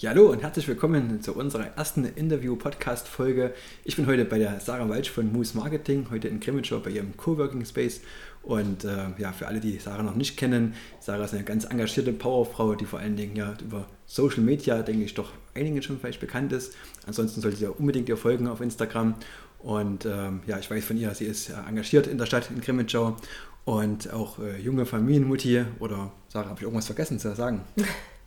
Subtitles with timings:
[0.00, 3.52] Ja, hallo und herzlich willkommen zu unserer ersten Interview-Podcast-Folge.
[3.82, 7.16] Ich bin heute bei der Sarah Walsch von Moose Marketing, heute in Grimmitschau bei ihrem
[7.16, 8.00] Coworking Space.
[8.44, 12.12] Und äh, ja, für alle, die Sarah noch nicht kennen, Sarah ist eine ganz engagierte
[12.12, 16.20] Powerfrau, die vor allen Dingen ja über Social Media, denke ich, doch einigen schon vielleicht
[16.20, 16.76] bekannt ist.
[17.08, 19.16] Ansonsten solltet ihr unbedingt ihr folgen auf Instagram.
[19.58, 23.16] Und ähm, ja, ich weiß von ihr, sie ist engagiert in der Stadt in Grimmitschau
[23.64, 25.64] und auch äh, junge Familienmutti.
[25.80, 27.62] Oder Sarah, habe ich irgendwas vergessen zu sagen?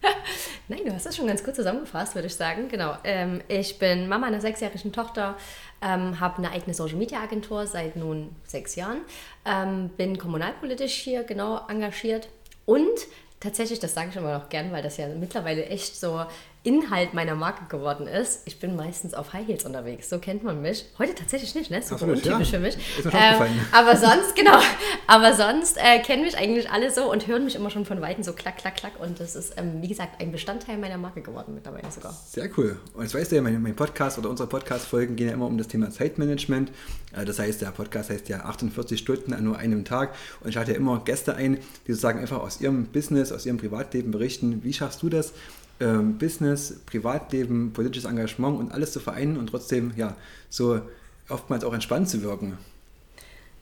[0.67, 2.69] Nein, du hast das schon ganz gut zusammengefasst, würde ich sagen.
[2.69, 2.95] Genau.
[3.03, 5.35] Ähm, ich bin Mama einer sechsjährigen Tochter,
[5.81, 9.01] ähm, habe eine eigene Social Media Agentur seit nun sechs Jahren,
[9.45, 12.29] ähm, bin kommunalpolitisch hier genau engagiert
[12.65, 13.07] und
[13.39, 16.25] tatsächlich, das sage ich immer noch gern, weil das ja mittlerweile echt so
[16.63, 18.41] Inhalt meiner Marke geworden ist.
[18.45, 20.85] Ich bin meistens auf High Heels unterwegs, so kennt man mich.
[20.99, 21.81] Heute tatsächlich nicht, ne?
[21.81, 22.57] Super untypisch ja.
[22.57, 22.77] für mich.
[23.03, 24.59] Ähm, aber sonst, genau,
[25.07, 28.23] aber sonst äh, kennen mich eigentlich alle so und hören mich immer schon von Weitem
[28.23, 28.99] so klack, klack, klack.
[28.99, 32.15] Und das ist, ähm, wie gesagt, ein Bestandteil meiner Marke geworden mittlerweile sogar.
[32.29, 32.79] Sehr cool.
[32.93, 35.57] Und jetzt weißt du ja, mein, mein Podcast oder unsere Podcast-Folgen gehen ja immer um
[35.57, 36.71] das Thema Zeitmanagement.
[37.15, 40.13] Äh, das heißt, der Podcast heißt ja 48 Stunden an nur einem Tag.
[40.41, 43.57] Und ich hatte ja immer Gäste ein, die sozusagen einfach aus ihrem Business, aus ihrem
[43.57, 44.63] Privatleben berichten.
[44.63, 45.33] Wie schaffst du das?
[45.81, 50.15] Ähm, Business, Privatleben, politisches Engagement und alles zu vereinen und trotzdem ja
[50.49, 50.81] so
[51.27, 52.57] oftmals auch entspannt zu wirken?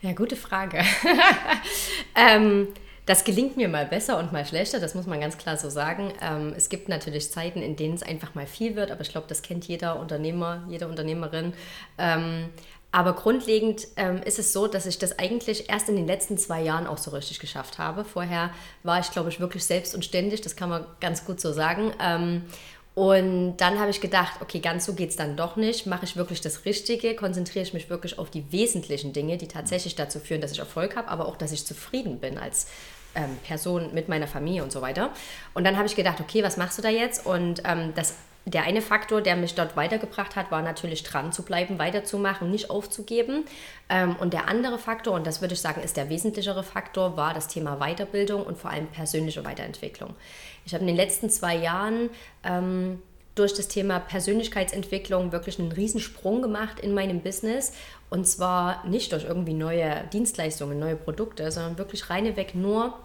[0.01, 0.81] Ja, gute Frage.
[2.15, 2.67] ähm,
[3.05, 6.13] das gelingt mir mal besser und mal schlechter, das muss man ganz klar so sagen.
[6.21, 9.25] Ähm, es gibt natürlich Zeiten, in denen es einfach mal viel wird, aber ich glaube,
[9.27, 11.53] das kennt jeder Unternehmer, jede Unternehmerin.
[11.97, 12.49] Ähm,
[12.91, 16.61] aber grundlegend ähm, ist es so, dass ich das eigentlich erst in den letzten zwei
[16.61, 18.03] Jahren auch so richtig geschafft habe.
[18.03, 18.51] Vorher
[18.83, 21.91] war ich, glaube ich, wirklich selbst und ständig, das kann man ganz gut so sagen.
[22.01, 22.43] Ähm,
[22.95, 25.85] und dann habe ich gedacht, okay, ganz so geht es dann doch nicht.
[25.85, 27.15] Mache ich wirklich das Richtige?
[27.15, 30.95] Konzentriere ich mich wirklich auf die wesentlichen Dinge, die tatsächlich dazu führen, dass ich Erfolg
[30.95, 32.67] habe, aber auch, dass ich zufrieden bin als
[33.15, 35.11] ähm, Person mit meiner Familie und so weiter.
[35.53, 37.25] Und dann habe ich gedacht, okay, was machst du da jetzt?
[37.25, 41.43] Und ähm, das der eine Faktor, der mich dort weitergebracht hat, war natürlich dran zu
[41.43, 43.45] bleiben, weiterzumachen, nicht aufzugeben.
[43.89, 47.33] Ähm, und der andere Faktor, und das würde ich sagen, ist der wesentlichere Faktor, war
[47.33, 50.15] das Thema Weiterbildung und vor allem persönliche Weiterentwicklung.
[50.65, 52.09] Ich habe in den letzten zwei Jahren
[52.43, 53.01] ähm,
[53.35, 57.73] durch das Thema Persönlichkeitsentwicklung wirklich einen Riesensprung gemacht in meinem Business.
[58.09, 62.95] Und zwar nicht durch irgendwie neue Dienstleistungen, neue Produkte, sondern wirklich reineweg nur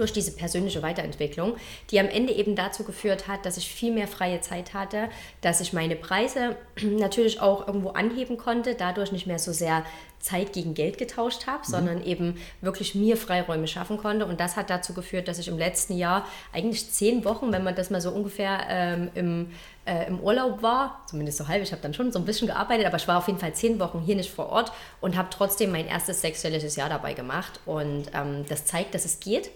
[0.00, 1.56] durch diese persönliche Weiterentwicklung,
[1.90, 5.08] die am Ende eben dazu geführt hat, dass ich viel mehr freie Zeit hatte,
[5.40, 9.84] dass ich meine Preise natürlich auch irgendwo anheben konnte, dadurch nicht mehr so sehr
[10.20, 11.70] Zeit gegen Geld getauscht habe, mhm.
[11.70, 14.26] sondern eben wirklich mir Freiräume schaffen konnte.
[14.26, 17.74] Und das hat dazu geführt, dass ich im letzten Jahr eigentlich zehn Wochen, wenn man
[17.74, 19.50] das mal so ungefähr ähm, im,
[19.86, 22.86] äh, im Urlaub war, zumindest so halb, ich habe dann schon so ein bisschen gearbeitet,
[22.86, 25.72] aber ich war auf jeden Fall zehn Wochen hier nicht vor Ort und habe trotzdem
[25.72, 27.60] mein erstes sechsstelliges Jahr dabei gemacht.
[27.64, 29.50] Und ähm, das zeigt, dass es geht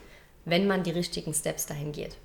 [0.44, 2.16] wenn man die richtigen Steps dahin geht.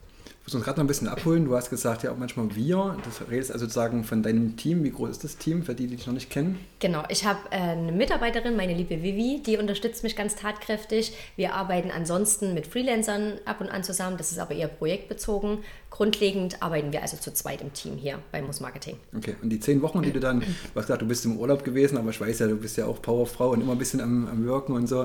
[0.42, 1.46] Ich muss uns gerade noch ein bisschen abholen.
[1.46, 2.98] Du hast gesagt, ja auch manchmal wir.
[3.04, 4.84] Das redest also sozusagen von deinem Team.
[4.84, 6.58] Wie groß ist das Team, für die, die dich noch nicht kennen?
[6.80, 11.14] Genau, ich habe äh, eine Mitarbeiterin, meine liebe Vivi, die unterstützt mich ganz tatkräftig.
[11.36, 14.18] Wir arbeiten ansonsten mit Freelancern ab und an zusammen.
[14.18, 15.60] Das ist aber eher projektbezogen.
[15.90, 18.98] Grundlegend arbeiten wir also zu zweit im Team hier bei Muss Marketing.
[19.16, 20.46] Okay, und die zehn Wochen, die du dann, du
[20.76, 23.02] hast gesagt, du bist im Urlaub gewesen, aber ich weiß ja, du bist ja auch
[23.02, 25.04] Powerfrau und immer ein bisschen am, am Wirken und so.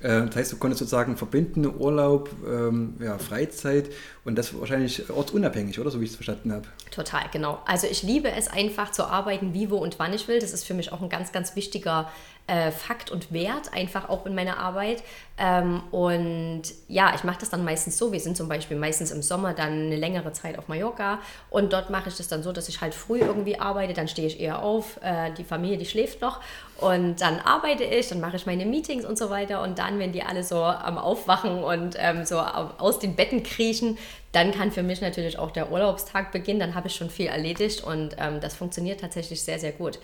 [0.00, 3.90] Äh, das heißt, du konntest sozusagen verbinden, Urlaub, ähm, ja, Freizeit
[4.24, 5.90] und das wahrscheinlich ortsunabhängig, oder?
[5.90, 6.66] So wie ich es verstanden habe.
[6.90, 7.62] Total, genau.
[7.66, 10.40] Also ich liebe es einfach zu arbeiten, wie, wo und wann ich will.
[10.40, 12.10] Das ist für mich auch ein ganz, ganz wichtiger
[12.46, 15.02] äh, Fakt und Wert, einfach auch in meiner Arbeit.
[15.38, 18.12] Ähm, und ja, ich mache das dann meistens so.
[18.12, 21.20] Wir sind zum Beispiel meistens im Sommer dann eine längere Zeit auf Mallorca.
[21.48, 24.28] Und dort mache ich das dann so, dass ich halt früh irgendwie arbeite, dann stehe
[24.28, 26.40] ich eher auf, äh, die Familie, die schläft noch.
[26.76, 29.62] Und dann arbeite ich, dann mache ich meine Meetings und so weiter.
[29.62, 33.96] Und dann, wenn die alle so am Aufwachen und ähm, so aus den Betten kriechen,
[34.32, 37.82] dann kann für mich natürlich auch der Urlaubstag beginnen, dann habe ich schon viel erledigt.
[37.82, 39.98] Und ähm, das funktioniert tatsächlich sehr, sehr gut.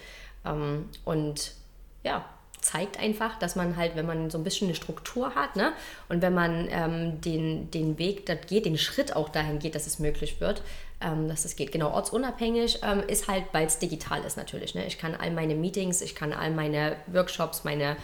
[0.46, 1.59] Ähm, und
[2.02, 2.25] ja,
[2.61, 5.73] zeigt einfach, dass man halt, wenn man so ein bisschen eine Struktur hat ne,
[6.08, 9.87] und wenn man ähm, den, den Weg das geht, den Schritt auch dahin geht, dass
[9.87, 10.62] es möglich wird,
[11.00, 11.73] ähm, dass es geht.
[11.73, 14.75] Genau, ortsunabhängig ähm, ist halt, weil es digital ist natürlich.
[14.75, 14.87] Ne?
[14.87, 17.97] Ich kann all meine Meetings, ich kann all meine Workshops, meine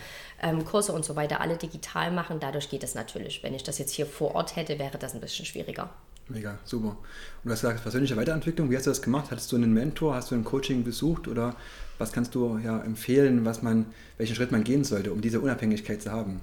[0.43, 2.41] ähm, Kurse und so weiter alle digital machen.
[2.41, 3.43] Dadurch geht es natürlich.
[3.43, 5.91] Wenn ich das jetzt hier vor Ort hätte, wäre das ein bisschen schwieriger.
[6.29, 6.89] Mega, super.
[6.89, 6.97] Und
[7.45, 9.31] du hast gesagt, persönliche Weiterentwicklung, wie hast du das gemacht?
[9.31, 11.55] Hattest du einen Mentor, hast du ein Coaching besucht oder
[11.99, 13.87] was kannst du ja empfehlen, was man,
[14.19, 16.41] welchen Schritt man gehen sollte, um diese Unabhängigkeit zu haben?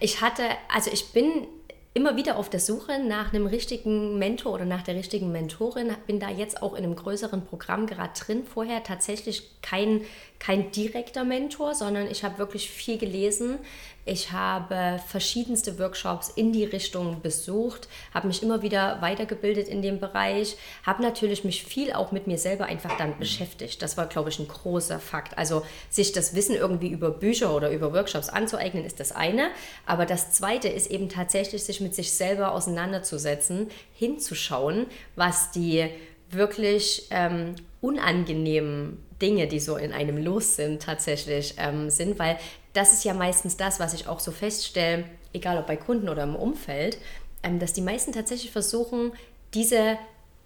[0.00, 1.46] Ich hatte, also ich bin
[1.92, 5.96] immer wieder auf der Suche nach einem richtigen Mentor oder nach der richtigen Mentorin.
[6.06, 8.44] Bin da jetzt auch in einem größeren Programm gerade drin.
[8.44, 10.02] Vorher tatsächlich kein,
[10.38, 13.58] kein direkter Mentor, sondern ich habe wirklich viel gelesen.
[14.06, 20.00] Ich habe verschiedenste Workshops in die Richtung besucht, habe mich immer wieder weitergebildet in dem
[20.00, 23.82] Bereich, habe natürlich mich viel auch mit mir selber einfach dann beschäftigt.
[23.82, 25.36] Das war, glaube ich, ein großer Fakt.
[25.36, 29.50] Also sich das Wissen irgendwie über Bücher oder über Workshops anzueignen, ist das eine.
[29.84, 34.86] Aber das zweite ist eben tatsächlich, sich mit sich selber auseinanderzusetzen, hinzuschauen,
[35.16, 35.88] was die
[36.30, 42.38] wirklich ähm, unangenehmen Dinge, die so in einem los sind, tatsächlich ähm, sind, weil
[42.72, 46.22] das ist ja meistens das, was ich auch so feststelle, egal ob bei Kunden oder
[46.22, 46.98] im Umfeld,
[47.42, 49.12] ähm, dass die meisten tatsächlich versuchen,
[49.54, 49.98] diese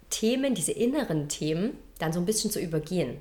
[0.09, 3.17] Themen, diese inneren Themen dann so ein bisschen zu übergehen.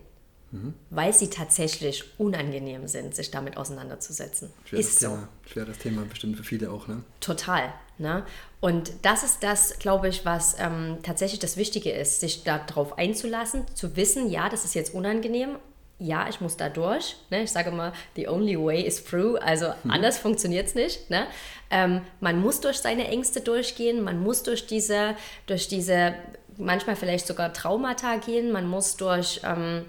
[0.55, 0.73] Mhm.
[0.91, 4.53] Weil sie tatsächlich unangenehm sind, sich damit auseinanderzusetzen.
[4.65, 5.29] Schweres ist Thema.
[5.45, 5.51] so.
[5.51, 7.03] Schweres Thema, bestimmt für viele auch, ne?
[7.19, 7.73] Total.
[7.99, 8.25] Ne?
[8.61, 13.65] Und das ist das, glaube ich, was ähm, tatsächlich das Wichtige ist, sich darauf einzulassen,
[13.75, 15.57] zu wissen, ja, das ist jetzt unangenehm,
[15.99, 17.17] ja, ich muss da durch.
[17.31, 17.43] Ne?
[17.43, 19.37] Ich sage immer, the only way is through.
[19.41, 19.91] Also mhm.
[19.91, 21.11] anders funktioniert es nicht.
[21.11, 21.27] Ne?
[21.71, 25.17] Ähm, man muss durch seine Ängste durchgehen, man muss durch diese,
[25.47, 26.15] durch diese
[26.57, 29.85] manchmal vielleicht sogar Traumata gehen, man muss durch, ähm,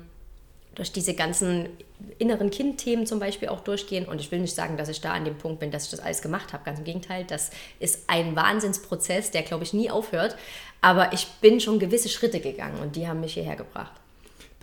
[0.75, 1.67] durch diese ganzen
[2.19, 4.05] inneren Kindthemen zum Beispiel auch durchgehen.
[4.05, 5.99] Und ich will nicht sagen, dass ich da an dem Punkt bin, dass ich das
[5.99, 6.63] alles gemacht habe.
[6.63, 10.35] Ganz im Gegenteil, das ist ein Wahnsinnsprozess, der, glaube ich, nie aufhört.
[10.81, 13.93] Aber ich bin schon gewisse Schritte gegangen und die haben mich hierher gebracht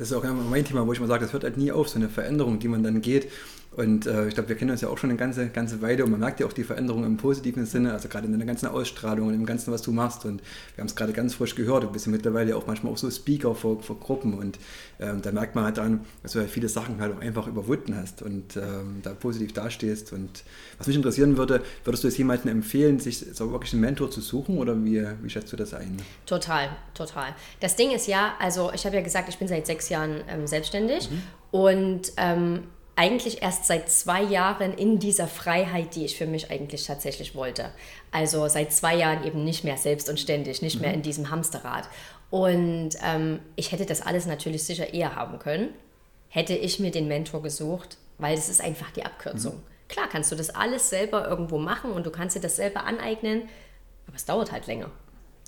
[0.03, 1.89] das ist auch immer mein Thema, wo ich mal sage, das hört halt nie auf,
[1.89, 3.31] so eine Veränderung, die man dann geht.
[3.75, 6.11] Und äh, ich glaube, wir kennen uns ja auch schon eine ganze, ganze Weile und
[6.11, 9.29] man merkt ja auch die Veränderung im positiven Sinne, also gerade in der ganzen Ausstrahlung
[9.29, 10.27] und im Ganzen, was du machst.
[10.27, 10.43] Und
[10.75, 13.11] wir haben es gerade ganz frisch gehört, du bist ja mittlerweile auch manchmal auch so
[13.11, 14.59] Speaker vor, vor Gruppen und
[15.01, 17.97] ähm, da merkt man halt dann, dass du halt viele Sachen halt auch einfach überwunden
[17.97, 20.13] hast und ähm, da positiv dastehst.
[20.13, 20.45] Und
[20.77, 24.21] was mich interessieren würde, würdest du es jemandem empfehlen, sich so wirklich einen Mentor zu
[24.21, 25.97] suchen oder wie, wie schätzt du das ein?
[26.27, 27.35] Total, total.
[27.61, 30.47] Das Ding ist ja, also ich habe ja gesagt, ich bin seit sechs Jahren ähm,
[30.47, 31.23] selbstständig mhm.
[31.53, 36.87] und ähm, eigentlich erst seit zwei Jahren in dieser Freiheit, die ich für mich eigentlich
[36.87, 37.71] tatsächlich wollte.
[38.11, 40.97] Also seit zwei Jahren eben nicht mehr selbst und ständig, nicht mehr mhm.
[40.97, 41.89] in diesem Hamsterrad.
[42.31, 45.71] Und ähm, ich hätte das alles natürlich sicher eher haben können,
[46.29, 49.57] hätte ich mir den Mentor gesucht, weil das ist einfach die Abkürzung.
[49.57, 49.63] Mhm.
[49.89, 53.49] Klar kannst du das alles selber irgendwo machen und du kannst dir das selber aneignen,
[54.07, 54.91] aber es dauert halt länger.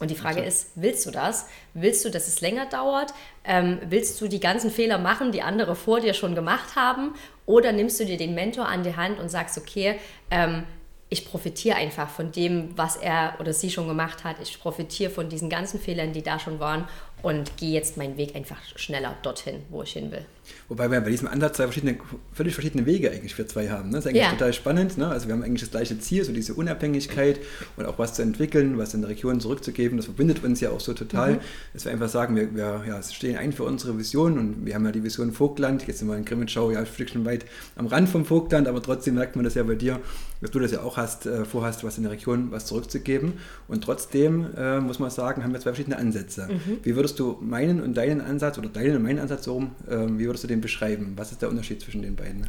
[0.01, 1.49] Und die Frage ist, willst du das?
[1.73, 3.15] Willst du, dass es länger dauert?
[3.45, 7.15] Ähm, willst du die ganzen Fehler machen, die andere vor dir schon gemacht haben?
[7.47, 10.01] Oder nimmst du dir den Mentor an die Hand und sagst, okay,
[10.31, 10.65] ähm,
[11.11, 14.37] ich profitiere einfach von dem, was er oder sie schon gemacht hat.
[14.43, 16.89] Ich profitiere von diesen ganzen Fehlern, die da schon waren
[17.23, 20.27] und gehe jetzt meinen Weg einfach schneller dorthin, wo ich hin will.
[20.69, 21.99] Wobei wir bei diesem Ansatz zwei verschiedene,
[22.33, 23.91] völlig verschiedene Wege eigentlich für zwei haben.
[23.91, 23.97] Ne?
[23.97, 24.31] Das ist eigentlich ja.
[24.31, 24.99] total spannend.
[24.99, 25.09] Ne?
[25.09, 27.41] Also wir haben eigentlich das gleiche Ziel, so diese Unabhängigkeit
[27.77, 29.97] und auch was zu entwickeln, was in der Region zurückzugeben.
[29.97, 31.39] Das verbindet uns ja auch so total, mhm.
[31.73, 34.85] dass wir einfach sagen, wir, wir ja, stehen ein für unsere Vision und wir haben
[34.85, 35.87] ja die Vision Vogtland.
[35.87, 37.45] Jetzt sind wir in Grimmitschau ja ein Stückchen weit
[37.77, 40.01] am Rand vom Vogtland, aber trotzdem merkt man das ja bei dir,
[40.41, 43.35] dass du das ja auch hast, äh, vorhast, was in der Region was zurückzugeben.
[43.69, 46.49] Und trotzdem äh, muss man sagen, haben wir zwei verschiedene Ansätze.
[46.51, 46.79] Mhm.
[46.83, 49.97] Wie würdest du meinen und deinen Ansatz oder deinen und meinen Ansatz so rum, äh,
[50.19, 51.15] wie würdest du den beschreiben?
[51.17, 52.47] Was ist der Unterschied zwischen den beiden?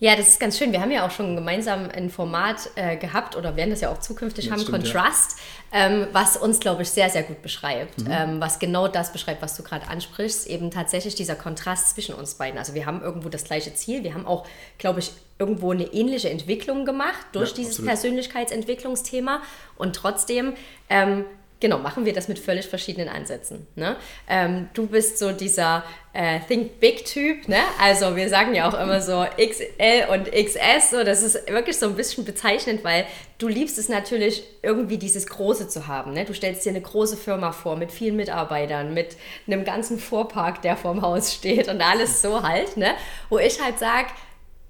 [0.00, 0.70] Ja, das ist ganz schön.
[0.70, 3.98] Wir haben ja auch schon gemeinsam ein Format äh, gehabt oder werden das ja auch
[3.98, 5.40] zukünftig ja, haben, stimmt, Contrast,
[5.72, 5.88] ja.
[5.88, 7.98] ähm, was uns, glaube ich, sehr, sehr gut beschreibt.
[8.02, 8.08] Mhm.
[8.08, 10.46] Ähm, was genau das beschreibt, was du gerade ansprichst.
[10.46, 12.60] Eben tatsächlich dieser Kontrast zwischen uns beiden.
[12.60, 14.04] Also wir haben irgendwo das gleiche Ziel.
[14.04, 14.46] Wir haben auch,
[14.78, 17.90] glaube ich, irgendwo eine ähnliche Entwicklung gemacht durch ja, dieses absolut.
[17.90, 19.42] Persönlichkeitsentwicklungsthema.
[19.76, 20.52] Und trotzdem
[20.88, 21.24] ähm,
[21.60, 23.66] Genau, machen wir das mit völlig verschiedenen Ansätzen.
[23.74, 23.96] Ne?
[24.28, 27.58] Ähm, du bist so dieser äh, Think Big-Typ, ne?
[27.80, 31.86] Also wir sagen ja auch immer so XL und XS, so das ist wirklich so
[31.86, 33.06] ein bisschen bezeichnend, weil
[33.38, 36.12] du liebst es natürlich irgendwie dieses Große zu haben.
[36.12, 36.24] Ne?
[36.24, 39.16] Du stellst dir eine große Firma vor mit vielen Mitarbeitern, mit
[39.48, 42.94] einem ganzen Vorpark, der vorm Haus steht und alles so halt, ne?
[43.30, 44.08] Wo ich halt sage,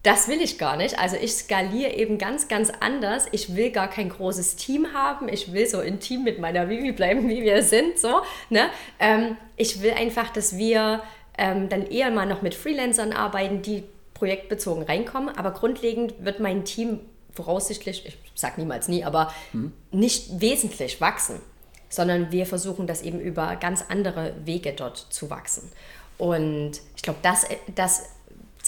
[0.02, 0.98] das will ich gar nicht.
[0.98, 3.26] Also ich skaliere eben ganz, ganz anders.
[3.32, 5.28] Ich will gar kein großes Team haben.
[5.28, 7.98] Ich will so intim mit meiner Vivi bleiben, wie wir sind.
[7.98, 8.68] So, ne?
[9.00, 11.02] Ähm, ich will einfach, dass wir
[11.36, 15.36] ähm, dann eher mal noch mit Freelancern arbeiten, die projektbezogen reinkommen.
[15.36, 17.00] Aber grundlegend wird mein Team
[17.32, 19.72] voraussichtlich, ich sage niemals nie, aber mhm.
[19.90, 21.40] nicht wesentlich wachsen,
[21.88, 25.70] sondern wir versuchen das eben über ganz andere Wege dort zu wachsen.
[26.18, 28.08] Und ich glaube, das, das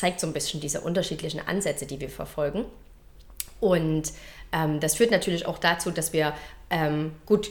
[0.01, 2.65] zeigt so ein bisschen diese unterschiedlichen Ansätze, die wir verfolgen.
[3.61, 4.13] Und
[4.51, 6.33] ähm, das führt natürlich auch dazu, dass wir
[6.71, 7.51] ähm, gut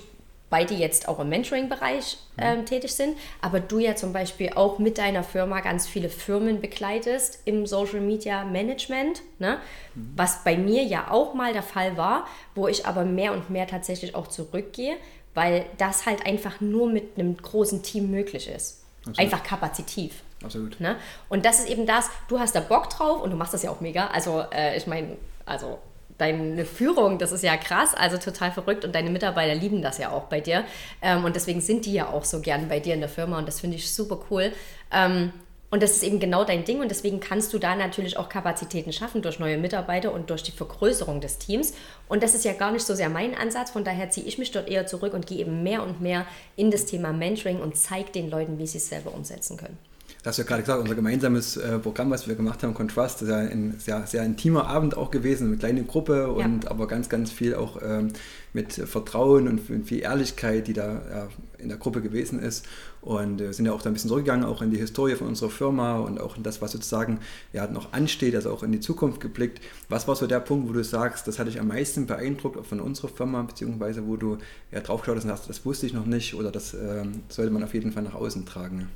[0.50, 4.98] beide jetzt auch im Mentoring-Bereich ähm, tätig sind, aber du ja zum Beispiel auch mit
[4.98, 9.60] deiner Firma ganz viele Firmen begleitest im Social Media Management, ne?
[9.94, 12.26] was bei mir ja auch mal der Fall war,
[12.56, 14.96] wo ich aber mehr und mehr tatsächlich auch zurückgehe,
[15.36, 18.79] weil das halt einfach nur mit einem großen Team möglich ist.
[19.00, 19.20] Absolut.
[19.20, 20.24] Einfach kapazitiv.
[20.44, 20.80] Absolut.
[20.80, 20.96] Ne?
[21.28, 23.72] Und das ist eben das, du hast da Bock drauf und du machst das ja
[23.72, 24.08] auch mega.
[24.08, 25.80] Also äh, ich meine, also
[26.18, 30.12] deine Führung, das ist ja krass, also total verrückt und deine Mitarbeiter lieben das ja
[30.12, 30.66] auch bei dir
[31.02, 33.48] ähm, und deswegen sind die ja auch so gern bei dir in der Firma und
[33.48, 34.52] das finde ich super cool.
[34.92, 35.32] Ähm,
[35.72, 38.92] und das ist eben genau dein Ding und deswegen kannst du da natürlich auch Kapazitäten
[38.92, 41.74] schaffen durch neue Mitarbeiter und durch die Vergrößerung des Teams.
[42.08, 44.52] Und das ist ja gar nicht so sehr mein Ansatz, von daher ziehe ich mich
[44.52, 48.12] dort eher zurück und gehe eben mehr und mehr in das Thema Mentoring und zeige
[48.12, 49.78] den Leuten, wie sie es selber umsetzen können.
[50.24, 53.22] Das hast du ja gerade gesagt, unser gemeinsames äh, Programm, was wir gemacht haben, Contrast,
[53.22, 56.72] ist ja ein sehr, sehr intimer Abend auch gewesen, eine kleine Gruppe und ja.
[56.72, 58.12] aber ganz, ganz viel auch ähm,
[58.52, 62.66] mit Vertrauen und viel Ehrlichkeit, die da ja, in der Gruppe gewesen ist.
[63.02, 65.50] Und äh, sind ja auch da ein bisschen zurückgegangen, auch in die Historie von unserer
[65.50, 67.20] Firma und auch in das, was sozusagen
[67.54, 69.64] ja, noch ansteht, also auch in die Zukunft geblickt.
[69.88, 72.80] Was war so der Punkt, wo du sagst, das hat dich am meisten beeindruckt, von
[72.82, 74.38] unserer Firma, beziehungsweise wo du
[74.72, 77.64] ja, draufgeschaut hast und sagst, das wusste ich noch nicht oder das ähm, sollte man
[77.64, 78.90] auf jeden Fall nach außen tragen?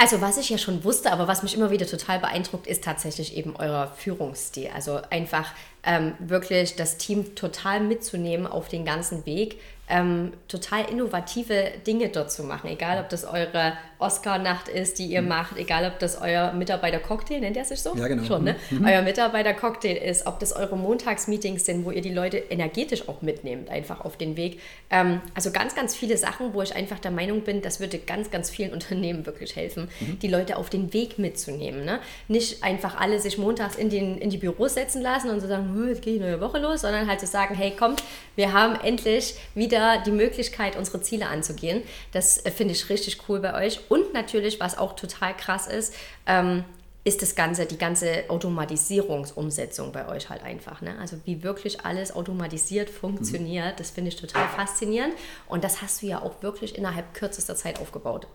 [0.00, 3.36] Also was ich ja schon wusste, aber was mich immer wieder total beeindruckt, ist tatsächlich
[3.36, 4.68] eben euer Führungsstil.
[4.72, 5.52] Also einfach
[5.88, 12.30] ähm, wirklich das Team total mitzunehmen auf den ganzen Weg, ähm, total innovative Dinge dort
[12.30, 12.68] zu machen.
[12.68, 15.28] Egal, ob das eure Oscar-Nacht ist, die ihr mhm.
[15.28, 17.96] macht, egal, ob das euer Mitarbeiter-Cocktail, nennt ihr sich so?
[17.96, 18.22] Ja, genau.
[18.24, 18.56] Schon, ne?
[18.70, 18.86] Mhm.
[18.86, 23.70] Euer Mitarbeiter-Cocktail ist, ob das eure Montagsmeetings sind, wo ihr die Leute energetisch auch mitnehmt,
[23.70, 24.60] einfach auf den Weg.
[24.90, 28.30] Ähm, also ganz, ganz viele Sachen, wo ich einfach der Meinung bin, das würde ganz,
[28.30, 30.18] ganz vielen Unternehmen wirklich helfen, mhm.
[30.20, 31.84] die Leute auf den Weg mitzunehmen.
[31.84, 31.98] Ne?
[32.28, 35.72] Nicht einfach alle sich montags in, den, in die Büros setzen lassen und so sagen,
[35.86, 38.02] jetzt geht die neue Woche los, sondern halt zu sagen, hey, kommt,
[38.36, 41.82] wir haben endlich wieder die Möglichkeit, unsere Ziele anzugehen.
[42.12, 43.80] Das äh, finde ich richtig cool bei euch.
[43.88, 45.94] Und natürlich, was auch total krass ist,
[46.26, 46.64] ähm,
[47.04, 50.82] ist das Ganze, die ganze Automatisierungsumsetzung bei euch halt einfach.
[50.82, 50.94] Ne?
[51.00, 53.76] Also wie wirklich alles automatisiert funktioniert, mhm.
[53.78, 55.14] das finde ich total faszinierend.
[55.48, 58.26] Und das hast du ja auch wirklich innerhalb kürzester Zeit aufgebaut.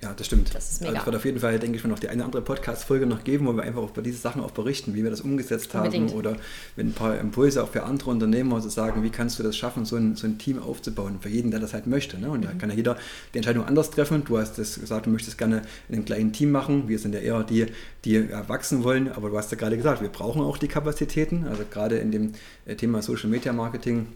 [0.00, 0.54] Ja, das stimmt.
[0.54, 0.90] Das ist mega.
[0.90, 3.46] Also es wird auf jeden Fall, denke ich, noch die eine andere Podcast-Folge noch geben,
[3.46, 6.10] wo wir einfach auch bei diesen Sachen auch berichten, wie wir das umgesetzt Unbedingt.
[6.10, 6.36] haben oder
[6.76, 9.84] mit ein paar Impulse auch für andere Unternehmer zu sagen, wie kannst du das schaffen,
[9.84, 12.16] so ein, so ein Team aufzubauen, für jeden, der das halt möchte.
[12.20, 12.30] Ne?
[12.30, 12.44] Und mhm.
[12.44, 12.96] da kann ja jeder
[13.34, 14.22] die Entscheidung anders treffen.
[14.24, 16.86] Du hast das gesagt, du möchtest gerne in einem kleinen Team machen.
[16.86, 17.66] Wir sind ja eher die,
[18.04, 21.48] die wachsen wollen, aber du hast ja gerade gesagt, wir brauchen auch die Kapazitäten.
[21.48, 22.32] Also gerade in dem
[22.66, 24.06] äh, Thema Social Media Marketing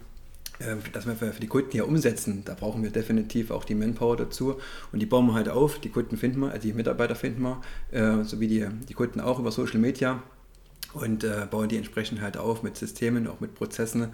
[0.93, 4.57] dass wir für die Kunden hier umsetzen, da brauchen wir definitiv auch die Manpower dazu.
[4.93, 5.79] Und die bauen wir halt auf.
[5.79, 9.39] Die Kunden finden wir, also die Mitarbeiter finden wir, äh, sowie die, die Kunden auch
[9.39, 10.23] über Social Media
[10.95, 14.09] und äh, bauen die entsprechend halt auf mit Systemen, auch mit Prozessen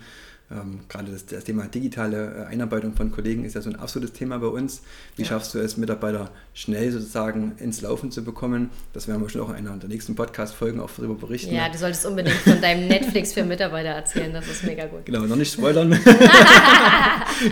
[0.50, 4.14] ähm, gerade das, das, Thema digitale äh, Einarbeitung von Kollegen ist ja so ein absolutes
[4.14, 4.80] Thema bei uns.
[5.16, 5.28] Wie ja.
[5.28, 8.70] schaffst du es, Mitarbeiter schnell sozusagen ins Laufen zu bekommen?
[8.94, 11.54] Das werden wir bestimmt auch in einer der nächsten Podcast-Folgen auch darüber berichten.
[11.54, 15.04] Ja, du solltest unbedingt von deinem Netflix für Mitarbeiter erzählen, das ist mega gut.
[15.04, 15.90] Genau, noch nicht spoilern.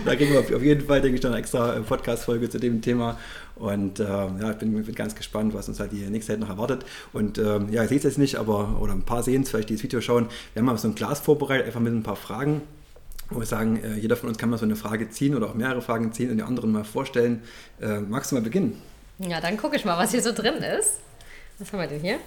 [0.05, 2.81] da kriegen wir auf jeden Fall, denke ich, noch eine extra äh, Podcast-Folge zu dem
[2.81, 3.19] Thema.
[3.57, 6.49] Und äh, ja, ich bin, bin, ganz gespannt, was uns halt die nächste Zeit noch
[6.49, 6.83] erwartet.
[7.13, 9.69] Und ähm, ja, ihr seht es jetzt nicht, aber oder ein paar sehen es, vielleicht
[9.69, 10.27] die das Video schauen.
[10.53, 12.61] Wir haben mal so ein Glas vorbereitet, einfach mit ein paar Fragen
[13.29, 15.53] wo wir sagen, äh, jeder von uns kann mal so eine Frage ziehen oder auch
[15.53, 17.43] mehrere Fragen ziehen und die anderen mal vorstellen.
[17.81, 18.81] Äh, magst du mal beginnen?
[19.19, 20.99] Ja, dann gucke ich mal, was hier so drin ist.
[21.59, 22.19] Was haben wir denn hier?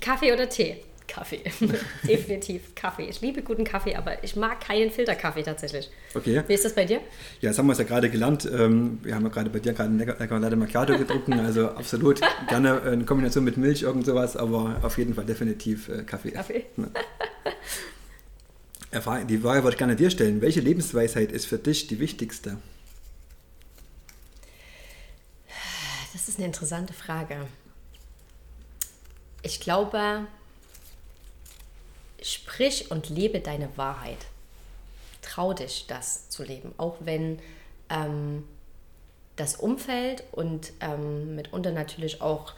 [0.00, 0.82] Kaffee oder Tee?
[1.06, 1.42] Kaffee.
[2.08, 3.08] Definitiv Kaffee.
[3.08, 5.90] Ich liebe guten Kaffee, aber ich mag keinen Filterkaffee tatsächlich.
[6.14, 6.42] Okay.
[6.46, 7.00] Wie ist das bei dir?
[7.40, 8.48] Ja, das haben wir es ja gerade gelernt.
[8.50, 11.34] Ähm, wir haben ja gerade bei dir gerade einen lecker Latte Macchiato getrunken.
[11.34, 16.02] Also absolut gerne in Kombination mit Milch, irgend sowas, aber auf jeden Fall definitiv äh,
[16.04, 16.30] Kaffee.
[16.30, 16.64] Kaffee.
[18.94, 20.40] Die Frage wollte ich gerne dir stellen.
[20.40, 22.58] Welche Lebensweisheit ist für dich die wichtigste?
[26.12, 27.48] Das ist eine interessante Frage.
[29.42, 30.28] Ich glaube,
[32.22, 34.26] sprich und lebe deine Wahrheit.
[35.22, 37.40] Trau dich, das zu leben, auch wenn
[37.90, 38.44] ähm,
[39.34, 42.52] das Umfeld und ähm, mitunter natürlich auch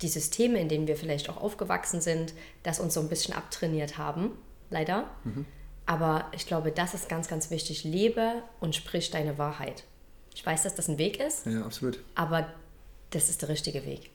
[0.00, 3.98] die Systeme, in denen wir vielleicht auch aufgewachsen sind, das uns so ein bisschen abtrainiert
[3.98, 4.30] haben
[4.70, 5.10] leider.
[5.24, 5.46] Mhm.
[5.86, 7.84] Aber ich glaube, das ist ganz, ganz wichtig.
[7.84, 9.84] Lebe und sprich deine Wahrheit.
[10.34, 11.46] Ich weiß, dass das ein Weg ist.
[11.46, 11.98] Ja, absolut.
[12.14, 12.46] Aber
[13.10, 14.10] das ist der richtige Weg.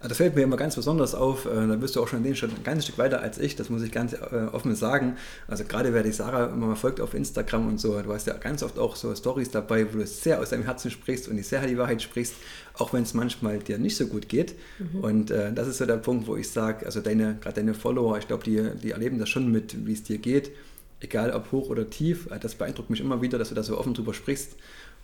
[0.00, 1.46] Das fällt mir immer ganz besonders auf.
[1.46, 3.56] Äh, da bist du auch schon in dem Schritt ein ganzes Stück weiter als ich.
[3.56, 5.16] Das muss ich ganz äh, offen sagen.
[5.48, 8.34] Also gerade wer die Sarah immer mal folgt auf Instagram und so, du hast ja
[8.34, 11.42] ganz oft auch so Stories dabei, wo du sehr aus deinem Herzen sprichst und die
[11.42, 12.34] sehr die Wahrheit sprichst,
[12.74, 14.54] auch wenn es manchmal dir nicht so gut geht.
[14.78, 15.00] Mhm.
[15.00, 18.18] Und äh, das ist so der Punkt, wo ich sage, also deine, gerade deine Follower,
[18.18, 20.52] ich glaube, die, die erleben das schon mit, wie es dir geht.
[21.00, 22.28] egal ob hoch oder tief.
[22.40, 24.56] Das beeindruckt mich immer wieder, dass du da so offen drüber sprichst.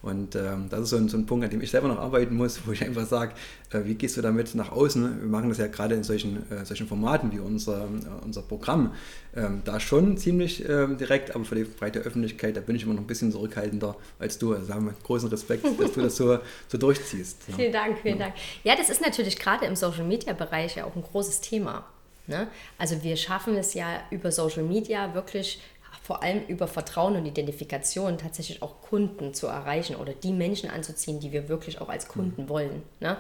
[0.04, 2.36] Und ähm, das ist so ein, so ein, Punkt, an dem ich selber noch arbeiten
[2.36, 3.32] muss, wo ich einfach sage,
[3.72, 5.22] äh, wie gehst du damit nach außen?
[5.22, 8.92] Wir machen das ja gerade in solchen, äh, solchen Formaten wie unser, äh, unser Programm.
[9.34, 12.92] Ähm, da schon ziemlich ähm, direkt, aber für die breite Öffentlichkeit, da bin ich immer
[12.92, 14.52] noch ein bisschen zurückhaltender als du.
[14.52, 17.38] Also haben wir großen Respekt, dass du das so, so durchziehst.
[17.48, 17.56] Ja.
[17.56, 18.24] Vielen Dank, vielen ja.
[18.26, 18.34] Dank.
[18.62, 21.86] Ja, das ist natürlich gerade im Social-Media-Bereich ja auch ein großes Thema.
[22.26, 22.48] Ne?
[22.78, 25.60] Also wir schaffen es ja über Social Media wirklich
[26.04, 31.18] vor allem über Vertrauen und Identifikation tatsächlich auch Kunden zu erreichen oder die Menschen anzuziehen,
[31.18, 32.48] die wir wirklich auch als Kunden mhm.
[32.50, 32.82] wollen.
[33.00, 33.16] Ne?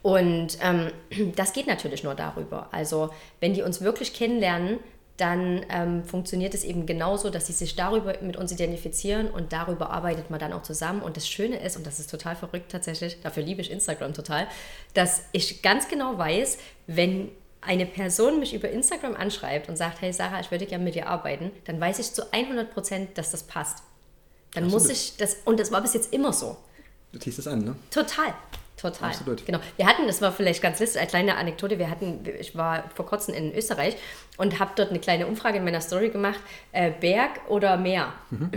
[0.00, 0.90] Und ähm,
[1.36, 2.68] das geht natürlich nur darüber.
[2.72, 3.10] Also
[3.40, 4.78] wenn die uns wirklich kennenlernen,
[5.18, 9.90] dann ähm, funktioniert es eben genauso, dass sie sich darüber mit uns identifizieren und darüber
[9.90, 11.02] arbeitet man dann auch zusammen.
[11.02, 14.46] Und das Schöne ist, und das ist total verrückt tatsächlich, dafür liebe ich Instagram total,
[14.94, 17.28] dass ich ganz genau weiß, wenn
[17.62, 21.06] eine Person mich über Instagram anschreibt und sagt, hey Sarah, ich würde gerne mit dir
[21.06, 23.78] arbeiten, dann weiß ich zu 100 Prozent, dass das passt.
[24.54, 24.82] Dann Absolut.
[24.82, 26.56] muss ich das, und das war bis jetzt immer so.
[27.12, 27.76] Du ziehst es an, ne?
[27.90, 28.34] Total.
[28.76, 29.10] Total.
[29.10, 29.46] Absolut.
[29.46, 29.60] Genau.
[29.76, 31.78] Wir hatten, das war vielleicht ganz lustig, eine kleine Anekdote.
[31.78, 33.96] Wir hatten, ich war vor kurzem in Österreich
[34.38, 36.40] und habe dort eine kleine Umfrage in meiner Story gemacht:
[36.72, 38.12] äh, Berg oder Meer?
[38.30, 38.50] Mhm.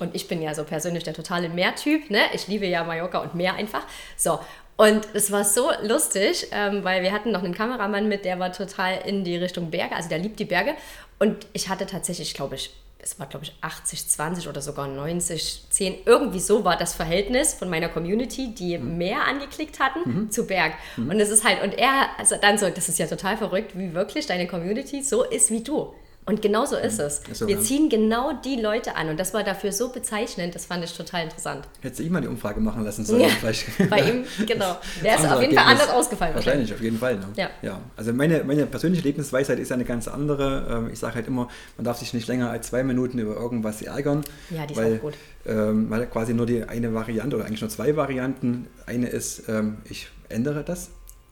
[0.00, 2.10] Und ich bin ja so persönlich der totale Meertyp.
[2.10, 2.20] Ne?
[2.32, 3.86] Ich liebe ja Mallorca und Meer einfach.
[4.16, 4.40] So.
[4.80, 8.50] Und es war so lustig, ähm, weil wir hatten noch einen Kameramann mit, der war
[8.50, 10.74] total in die Richtung Berge, also der liebt die Berge.
[11.18, 15.64] Und ich hatte tatsächlich, glaube ich, es war glaube ich 80, 20 oder sogar 90,
[15.68, 18.96] 10, irgendwie so war das Verhältnis von meiner Community, die mhm.
[18.96, 20.30] mehr angeklickt hatten, mhm.
[20.30, 20.72] zu Berg.
[20.96, 21.10] Mhm.
[21.10, 23.92] Und es ist halt, und er, also dann so, das ist ja total verrückt, wie
[23.92, 25.92] wirklich deine Community so ist wie du.
[26.30, 27.22] Und genau so ist es.
[27.32, 27.60] So, wir ja.
[27.60, 31.24] ziehen genau die Leute an und das war dafür so bezeichnend, das fand ich total
[31.24, 31.66] interessant.
[31.80, 33.22] Hättest du ihm mal die Umfrage machen lassen sollen.
[33.22, 33.28] Ja,
[33.90, 34.76] bei ihm, genau.
[35.02, 36.36] Wäre es auf jeden Fall anders ausgefallen.
[36.36, 37.16] Wahrscheinlich, auf jeden Fall.
[37.16, 37.26] Ne?
[37.34, 37.50] Ja.
[37.62, 37.80] ja.
[37.96, 40.68] Also meine, meine persönliche Lebensweisheit ist eine ganz andere.
[40.70, 43.82] Ähm, ich sage halt immer, man darf sich nicht länger als zwei Minuten über irgendwas
[43.82, 44.22] ärgern.
[44.50, 45.14] Ja, die weil, ist auch gut.
[45.46, 48.68] Ähm, weil quasi nur die eine Variante oder eigentlich nur zwei Varianten.
[48.86, 50.90] Eine ist, ähm, ich ändere das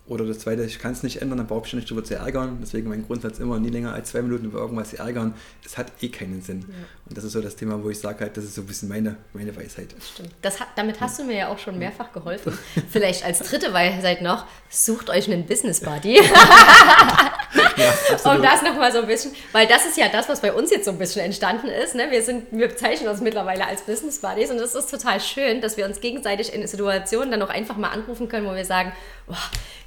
[0.09, 2.59] oder das zweite, ich kann es nicht ändern, dann brauche ich nicht darüber zu ärgern.
[2.63, 5.35] Deswegen mein Grundsatz immer, nie länger als zwei Minuten über irgendwas zu ärgern.
[5.65, 6.61] Es hat eh keinen Sinn.
[6.61, 6.75] Ja.
[7.09, 8.89] Und das ist so das Thema, wo ich sage halt, das ist so ein bisschen
[8.89, 9.95] meine, meine Weisheit.
[9.97, 10.31] Das stimmt.
[10.41, 12.57] Das hat, damit hast du mir ja auch schon mehrfach geholfen.
[12.91, 16.21] Vielleicht als dritte Weisheit noch, sucht euch einen Business Buddy.
[17.79, 20.71] ja, um das nochmal so ein bisschen, weil das ist ja das, was bei uns
[20.71, 21.95] jetzt so ein bisschen entstanden ist.
[21.95, 22.11] Ne?
[22.11, 25.77] Wir, sind, wir bezeichnen uns mittlerweile als Business Buddies und es ist total schön, dass
[25.77, 28.93] wir uns gegenseitig in Situationen dann auch einfach mal anrufen können, wo wir sagen,
[29.27, 29.37] boah,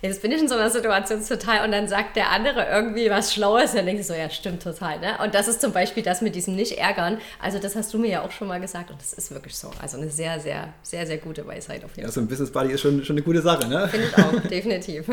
[0.02, 3.34] jetzt bin ich in so einer Situation total und dann sagt der andere irgendwie was
[3.34, 5.00] Schlaues, dann denkst du so, ja, stimmt total.
[5.00, 5.18] Ne?
[5.24, 7.20] Und das ist zum Beispiel das mit diesem Nicht-Ärgern.
[7.42, 9.72] Also das hast du mir ja auch schon mal gesagt und das ist wirklich so.
[9.82, 12.04] Also eine sehr, sehr, sehr, sehr gute Weisheit auf jeden Fall.
[12.04, 13.88] Ja, so ein Business Buddy ist schon, schon eine gute Sache, ne?
[13.88, 15.06] Finde ich auch, definitiv.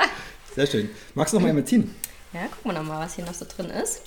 [0.54, 0.90] sehr schön.
[1.14, 1.94] Magst du noch mal einmal ziehen?
[2.36, 4.02] Ja, gucken wir noch mal, was hier noch so drin ist.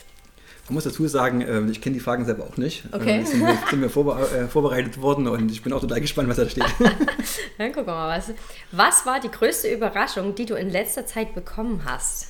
[0.67, 2.83] Man muss dazu sagen, ähm, ich kenne die Fragen selber auch nicht.
[2.91, 3.25] Okay.
[3.25, 6.37] Sind mir, sind mir vorbe äh, vorbereitet worden und ich bin auch total gespannt, was
[6.37, 6.63] da steht.
[7.57, 8.31] Dann gucken wir mal, was.
[8.71, 12.27] Was war die größte Überraschung, die du in letzter Zeit bekommen hast?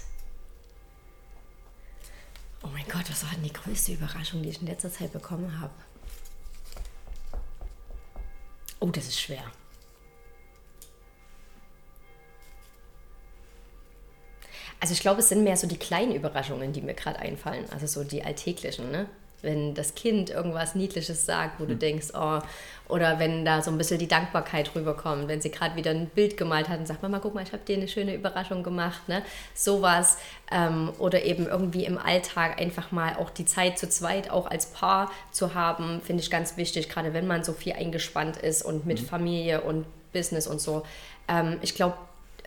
[2.64, 5.60] Oh mein Gott, was war denn die größte Überraschung, die ich in letzter Zeit bekommen
[5.60, 5.74] habe?
[8.80, 9.44] Oh, das ist schwer.
[14.80, 17.66] Also ich glaube, es sind mehr so die kleinen Überraschungen, die mir gerade einfallen.
[17.72, 19.08] Also so die alltäglichen, ne?
[19.42, 21.70] Wenn das Kind irgendwas Niedliches sagt, wo mhm.
[21.70, 22.40] du denkst, oh,
[22.90, 26.36] oder wenn da so ein bisschen die Dankbarkeit rüberkommt, wenn sie gerade wieder ein Bild
[26.36, 29.22] gemalt hat und sagt, Mama, guck mal, ich habe dir eine schöne Überraschung gemacht, ne?
[29.54, 30.18] Sowas.
[30.52, 34.68] Ähm, oder eben irgendwie im Alltag einfach mal auch die Zeit zu zweit auch als
[34.68, 38.86] Paar zu haben, finde ich ganz wichtig, gerade wenn man so viel eingespannt ist und
[38.86, 39.06] mit mhm.
[39.06, 40.84] Familie und Business und so.
[41.28, 41.96] Ähm, ich glaube,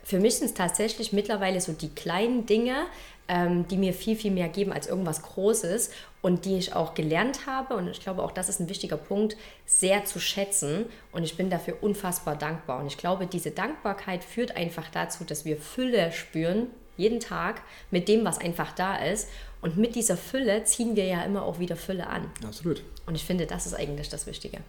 [0.03, 2.85] für mich sind es tatsächlich mittlerweile so die kleinen Dinge,
[3.27, 7.47] ähm, die mir viel, viel mehr geben als irgendwas Großes und die ich auch gelernt
[7.47, 7.75] habe.
[7.75, 10.85] Und ich glaube, auch das ist ein wichtiger Punkt, sehr zu schätzen.
[11.13, 12.79] Und ich bin dafür unfassbar dankbar.
[12.79, 18.07] Und ich glaube, diese Dankbarkeit führt einfach dazu, dass wir Fülle spüren, jeden Tag, mit
[18.07, 19.29] dem, was einfach da ist.
[19.61, 22.29] Und mit dieser Fülle ziehen wir ja immer auch wieder Fülle an.
[22.45, 22.83] Absolut.
[23.05, 24.59] Und ich finde, das ist eigentlich das Wichtige.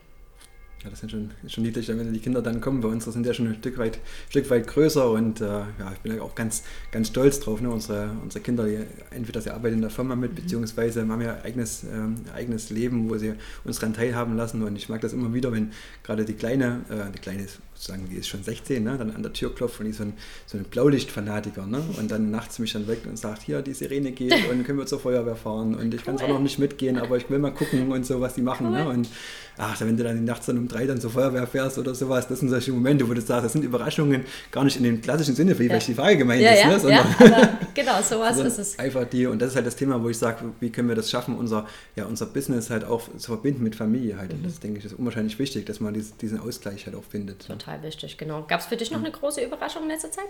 [0.85, 2.83] Ja, das sind schon, schon niedlich, wenn die Kinder dann kommen.
[2.83, 5.99] Bei uns sind ja schon ein Stück weit, Stück weit größer und äh, ja, ich
[6.01, 7.62] bin auch ganz, ganz stolz drauf.
[7.62, 7.70] Ne?
[7.70, 10.37] Unsere, unsere Kinder, die, entweder sie arbeiten in der Firma mit, mhm.
[10.37, 13.33] beziehungsweise haben ja eigenes, ähm, eigenes Leben, wo sie
[13.64, 14.62] uns daran teilhaben lassen.
[14.62, 18.08] Und ich mag das immer wieder, wenn gerade die Kleine, äh, die Kleine ist sozusagen,
[18.08, 18.96] die ist schon 16, ne?
[18.96, 20.14] dann an der Tür klopft und die ist so ein,
[20.46, 21.66] so ein Blaulichtfanatiker.
[21.66, 21.82] Ne?
[21.98, 24.87] Und dann nachts mich dann weckt und sagt, hier, die Sirene geht und können wir
[24.87, 25.74] zur Feuerwehr fahren.
[25.74, 28.34] Und ich kann zwar noch nicht mitgehen, aber ich will mal gucken und so, was
[28.34, 28.70] die machen.
[28.70, 28.88] Ne?
[28.88, 29.08] Und
[29.58, 32.40] ach, wenn du dann nachts dann um drei dann zur Feuerwehr fährst oder sowas, das
[32.40, 35.58] sind solche Momente, wo du sagst, das sind Überraschungen gar nicht in dem klassischen Sinne,
[35.58, 35.78] wie ja.
[35.78, 36.60] die Frage gemeint ja, ist.
[36.60, 36.80] Ja, ne?
[36.80, 38.78] Sondern ja, genau, sowas also ist es.
[38.78, 41.10] Einfach die, und das ist halt das Thema, wo ich sage, wie können wir das
[41.10, 44.30] schaffen, unser, ja, unser Business halt auch zu verbinden mit Familie halt.
[44.30, 44.38] Mhm.
[44.38, 47.46] Und das denke ich ist unwahrscheinlich wichtig, dass man diesen Ausgleich halt auch findet.
[47.46, 48.44] Total wichtig, genau.
[48.46, 50.29] Gab es für dich noch eine große Überraschung in letzter Zeit?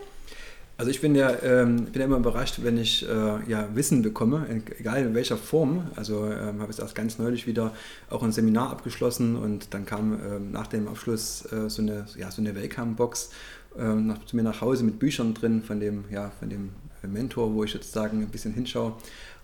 [0.77, 4.47] Also ich bin ja, ähm, bin ja immer überrascht, wenn ich äh, ja, Wissen bekomme,
[4.79, 5.87] egal in welcher Form.
[5.95, 7.73] Also ähm, habe ich erst ganz neulich wieder
[8.11, 12.31] auch ein Seminar abgeschlossen und dann kam ähm, nach dem Abschluss äh, so eine, ja,
[12.33, 13.31] so eine Welcome-Box
[13.79, 16.71] ähm, zu mir nach Hause mit Büchern drin von dem, ja, von dem
[17.09, 18.95] Mentor, wo ich sozusagen ein bisschen hinschaue.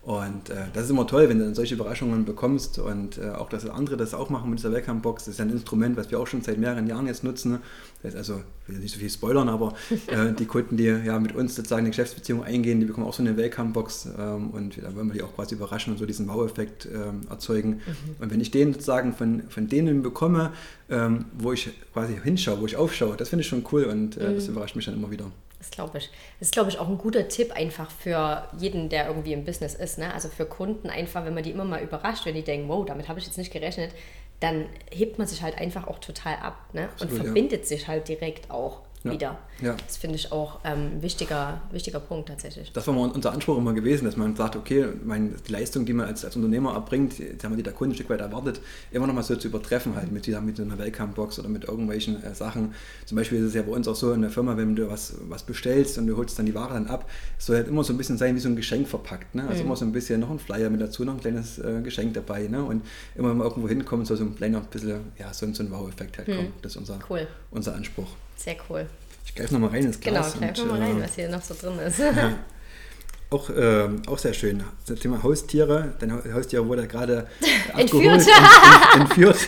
[0.03, 3.51] Und äh, das ist immer toll, wenn du dann solche Überraschungen bekommst und äh, auch,
[3.51, 5.27] dass andere das auch machen mit dieser Welcome-Box.
[5.27, 7.59] Das ist ein Instrument, was wir auch schon seit mehreren Jahren jetzt nutzen.
[8.03, 9.75] Das ist also, ich will nicht so viel spoilern, aber
[10.07, 13.23] äh, die Kunden, die ja mit uns sozusagen eine Geschäftsbeziehung eingehen, die bekommen auch so
[13.23, 16.89] eine Welcome-Box ähm, und da wollen wir die auch quasi überraschen und so diesen Wow-Effekt
[16.91, 17.69] ähm, erzeugen.
[17.69, 18.17] Mhm.
[18.21, 20.53] Und wenn ich den sozusagen von, von denen bekomme,
[20.89, 24.31] ähm, wo ich quasi hinschaue, wo ich aufschaue, das finde ich schon cool und äh,
[24.31, 24.35] mhm.
[24.37, 25.27] das überrascht mich dann immer wieder.
[25.61, 26.11] Das glaube ich.
[26.39, 29.75] Das ist, glaube ich, auch ein guter Tipp einfach für jeden, der irgendwie im Business
[29.75, 29.99] ist.
[29.99, 30.13] Ne?
[30.13, 33.09] Also für Kunden einfach, wenn man die immer mal überrascht, wenn die denken, wow, damit
[33.09, 33.93] habe ich jetzt nicht gerechnet,
[34.41, 36.89] dann hebt man sich halt einfach auch total ab ne?
[36.89, 37.67] Absolut, und verbindet ja.
[37.67, 39.13] sich halt direkt auch ja.
[39.13, 39.39] wieder.
[39.63, 39.77] Ja.
[39.87, 42.73] Das finde ich auch ähm, ein wichtiger, wichtiger Punkt tatsächlich.
[42.73, 45.93] Das war mal unser Anspruch immer gewesen, dass man sagt, okay, mein, die Leistung, die
[45.93, 48.61] man als, als Unternehmer erbringt, die haben wir die der Kunde ein Stück weit erwartet,
[48.91, 52.23] immer noch mal so zu übertreffen halt mit, dieser, mit einer Welcome-Box oder mit irgendwelchen
[52.23, 52.75] äh, Sachen.
[53.07, 55.15] Zum Beispiel ist es ja bei uns auch so in der Firma, wenn du was,
[55.29, 57.09] was bestellst und du holst dann die Ware dann ab,
[57.39, 59.35] es soll halt immer so ein bisschen sein wie so ein Geschenk verpackt.
[59.35, 59.47] Ne?
[59.47, 59.67] Also mhm.
[59.67, 62.49] immer so ein bisschen noch ein Flyer mit dazu, noch ein kleines äh, Geschenk dabei.
[62.49, 62.63] Ne?
[62.63, 62.83] Und
[63.15, 66.19] immer wenn man irgendwo hinkommt, soll so ein kleiner bisschen, ja, so, so ein Wow-Effekt
[66.19, 66.37] halt mhm.
[66.37, 66.53] kommen.
[66.63, 67.27] Das ist unser, cool.
[67.51, 68.09] unser Anspruch.
[68.43, 68.87] Sehr cool.
[69.27, 70.33] Ich greife nochmal rein ins Glas.
[70.33, 71.99] Genau, greif nochmal rein, äh, was hier noch so drin ist.
[71.99, 72.39] Ja.
[73.33, 74.65] Auch, äh, auch sehr schön.
[74.89, 75.95] Das Thema Haustiere.
[76.01, 77.29] Dein Haustier wurde gerade
[77.77, 78.27] entführt.
[78.97, 79.39] entführt.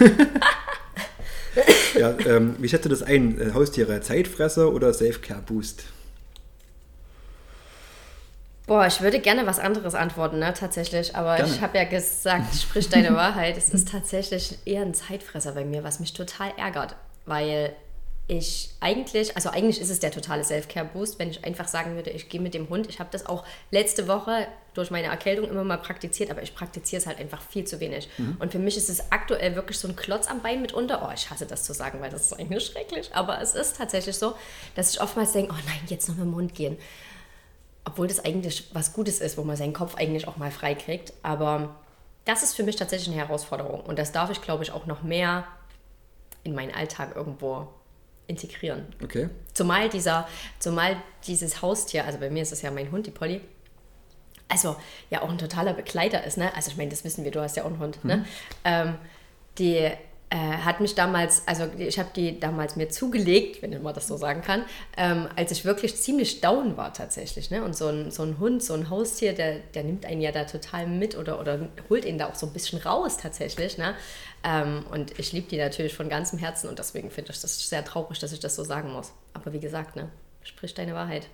[1.99, 3.41] ja, ähm, wie schätzt du das ein?
[3.41, 5.83] Äh, Haustiere, Zeitfresser oder Self-Care-Boost?
[8.69, 11.17] Boah, ich würde gerne was anderes antworten, ne, tatsächlich.
[11.17, 11.53] Aber gerne.
[11.53, 13.57] ich habe ja gesagt, sprich deine Wahrheit.
[13.57, 16.95] Es ist tatsächlich eher ein Zeitfresser bei mir, was mich total ärgert.
[17.27, 17.75] Weil
[18.29, 22.29] ich eigentlich, also eigentlich ist es der totale Self-Care-Boost, wenn ich einfach sagen würde, ich
[22.29, 22.89] gehe mit dem Hund.
[22.89, 27.01] Ich habe das auch letzte Woche durch meine Erkältung immer mal praktiziert, aber ich praktiziere
[27.01, 28.09] es halt einfach viel zu wenig.
[28.19, 28.37] Mhm.
[28.39, 31.07] Und für mich ist es aktuell wirklich so ein Klotz am Bein mitunter.
[31.07, 33.11] Oh, ich hasse das zu sagen, weil das ist eigentlich schrecklich.
[33.13, 34.35] Aber es ist tatsächlich so,
[34.77, 36.79] dass ich oftmals denke, oh nein, jetzt noch mit dem Hund gehen.
[37.85, 41.13] Obwohl das eigentlich was Gutes ist, wo man seinen Kopf eigentlich auch mal frei kriegt.
[41.25, 41.75] Aber
[42.25, 43.81] das ist für mich tatsächlich eine Herausforderung.
[43.81, 45.45] Und das darf ich, glaube ich, auch noch mehr
[46.45, 47.69] in meinen Alltag irgendwo
[48.33, 48.87] integrieren.
[49.03, 49.29] Okay.
[49.55, 50.27] Zumal dieser,
[50.59, 53.41] zumal dieses Haustier, also bei mir ist es ja mein Hund, die Polly,
[54.49, 54.77] also
[55.11, 56.55] ja auch ein totaler Begleiter ist, ne?
[56.55, 58.17] Also ich meine, das wissen wir, du hast ja auch einen Hund, ne?
[58.17, 58.23] mhm.
[58.23, 58.29] ne?
[58.65, 58.95] Ähm,
[59.59, 59.91] die
[60.33, 64.17] äh, hat mich damals, also ich habe die damals mir zugelegt, wenn man das so
[64.17, 64.65] sagen kann,
[64.97, 67.51] ähm, als ich wirklich ziemlich down war tatsächlich.
[67.51, 67.63] Ne?
[67.63, 70.45] Und so ein, so ein Hund, so ein Haustier, der, der nimmt einen ja da
[70.45, 73.77] total mit oder, oder holt ihn da auch so ein bisschen raus tatsächlich.
[73.77, 73.95] Ne?
[74.43, 77.85] Ähm, und ich liebe die natürlich von ganzem Herzen und deswegen finde ich das sehr
[77.85, 79.13] traurig, dass ich das so sagen muss.
[79.35, 80.09] Aber wie gesagt, ne?
[80.45, 81.29] sprich deine Wahrheit.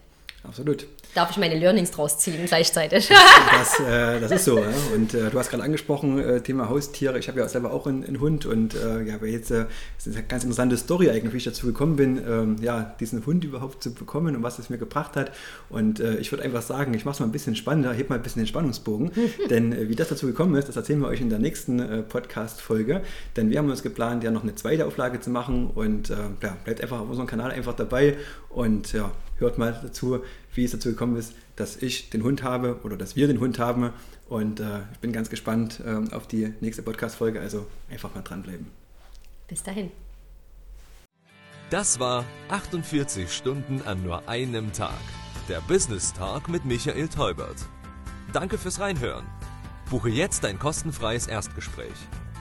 [0.48, 0.87] Absolut.
[1.14, 3.11] Darf ich meine Learnings draus ziehen gleichzeitig?
[3.50, 4.58] Das, äh, das ist so.
[4.58, 4.68] Ja?
[4.94, 7.18] Und äh, du hast gerade angesprochen, äh, Thema Haustiere.
[7.18, 10.16] Ich habe ja selber auch einen, einen Hund und äh, ja, jetzt äh, das ist
[10.16, 13.82] eine ganz interessante Story eigentlich, wie ich dazu gekommen bin, ähm, ja, diesen Hund überhaupt
[13.82, 15.32] zu bekommen und was es mir gebracht hat.
[15.68, 18.16] Und äh, ich würde einfach sagen, ich mache es mal ein bisschen spannender, heb mal
[18.16, 19.11] ein bisschen den Spannungsbogen.
[19.50, 23.02] denn wie das dazu gekommen ist, das erzählen wir euch in der nächsten Podcast-Folge.
[23.37, 26.80] Denn wir haben uns geplant, ja noch eine zweite Auflage zu machen und ja, bleibt
[26.80, 28.16] einfach auf unserem Kanal einfach dabei
[28.59, 30.18] und ja, hört mal dazu,
[30.53, 33.61] wie es dazu gekommen ist, dass ich den Hund habe oder dass wir den Hund
[33.61, 33.92] haben.
[34.29, 37.40] Und äh, ich bin ganz gespannt äh, auf die nächste Podcast-Folge.
[37.40, 38.66] Also einfach mal dranbleiben.
[39.47, 39.92] Bis dahin.
[41.71, 44.99] Das war 48 Stunden an nur einem Tag.
[45.49, 47.64] Der Business Talk mit Michael Teubert.
[48.33, 49.25] Danke fürs Reinhören.
[49.88, 51.94] Buche jetzt ein kostenfreies Erstgespräch.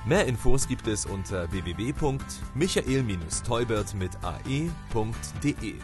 [0.07, 5.75] Mehr Infos gibt es unter www.michael-teubert mit ae.de.